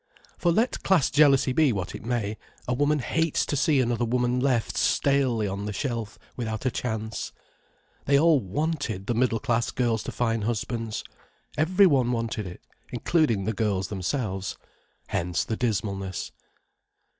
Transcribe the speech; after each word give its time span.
For 0.35 0.51
let 0.51 0.81
class 0.81 1.11
jealousy 1.11 1.53
be 1.53 1.71
what 1.71 1.93
it 1.93 2.03
may, 2.03 2.35
a 2.67 2.73
woman 2.73 2.97
hates 2.97 3.45
to 3.45 3.55
see 3.55 3.79
another 3.79 4.03
woman 4.03 4.39
left 4.39 4.75
stalely 4.75 5.47
on 5.47 5.65
the 5.67 5.73
shelf, 5.73 6.17
without 6.35 6.65
a 6.65 6.71
chance. 6.71 7.31
They 8.05 8.17
all 8.17 8.39
wanted 8.39 9.05
the 9.05 9.13
middle 9.13 9.39
class 9.39 9.69
girls 9.69 10.01
to 10.05 10.11
find 10.11 10.45
husbands. 10.45 11.03
Every 11.55 11.85
one 11.85 12.11
wanted 12.11 12.47
it, 12.47 12.61
including 12.91 13.43
the 13.45 13.53
girls 13.53 13.89
themselves. 13.89 14.57
Hence 15.09 15.43
the 15.43 15.55
dismalness. 15.55 16.31